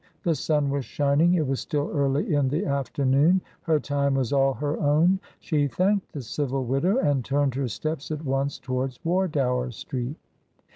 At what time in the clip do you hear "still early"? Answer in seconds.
1.59-2.33